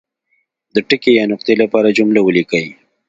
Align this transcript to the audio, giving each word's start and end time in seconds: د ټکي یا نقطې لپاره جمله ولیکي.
د 0.73 0.75
ټکي 0.87 1.11
یا 1.19 1.23
نقطې 1.31 1.53
لپاره 1.61 1.95
جمله 1.97 2.19
ولیکي. 2.23 2.63